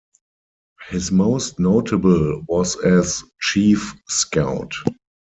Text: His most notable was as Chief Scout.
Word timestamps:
His 0.89 1.11
most 1.11 1.59
notable 1.59 2.41
was 2.47 2.75
as 2.83 3.23
Chief 3.39 3.93
Scout. 4.07 4.73